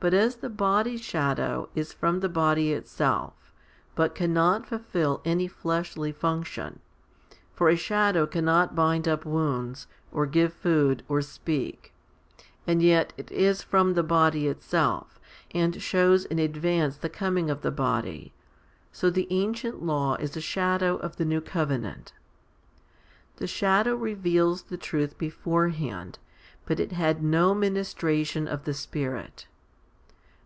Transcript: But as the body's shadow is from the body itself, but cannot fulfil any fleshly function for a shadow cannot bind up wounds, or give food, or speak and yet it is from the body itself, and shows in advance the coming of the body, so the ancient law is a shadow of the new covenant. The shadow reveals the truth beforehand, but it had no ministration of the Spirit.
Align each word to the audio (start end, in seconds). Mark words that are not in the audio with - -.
But 0.00 0.14
as 0.14 0.36
the 0.36 0.48
body's 0.48 1.00
shadow 1.00 1.68
is 1.74 1.92
from 1.92 2.20
the 2.20 2.28
body 2.28 2.72
itself, 2.72 3.52
but 3.96 4.14
cannot 4.14 4.64
fulfil 4.64 5.20
any 5.24 5.48
fleshly 5.48 6.12
function 6.12 6.78
for 7.52 7.68
a 7.68 7.74
shadow 7.74 8.24
cannot 8.24 8.76
bind 8.76 9.08
up 9.08 9.24
wounds, 9.24 9.88
or 10.12 10.24
give 10.26 10.52
food, 10.52 11.02
or 11.08 11.20
speak 11.20 11.92
and 12.64 12.80
yet 12.80 13.12
it 13.16 13.28
is 13.32 13.60
from 13.64 13.94
the 13.94 14.04
body 14.04 14.46
itself, 14.46 15.18
and 15.52 15.82
shows 15.82 16.24
in 16.26 16.38
advance 16.38 16.96
the 16.98 17.08
coming 17.10 17.50
of 17.50 17.62
the 17.62 17.72
body, 17.72 18.32
so 18.92 19.10
the 19.10 19.26
ancient 19.32 19.82
law 19.82 20.14
is 20.20 20.36
a 20.36 20.40
shadow 20.40 20.94
of 20.98 21.16
the 21.16 21.24
new 21.24 21.40
covenant. 21.40 22.12
The 23.38 23.48
shadow 23.48 23.96
reveals 23.96 24.62
the 24.62 24.78
truth 24.78 25.18
beforehand, 25.18 26.20
but 26.66 26.78
it 26.78 26.92
had 26.92 27.20
no 27.20 27.52
ministration 27.52 28.46
of 28.46 28.62
the 28.62 28.74
Spirit. 28.74 29.48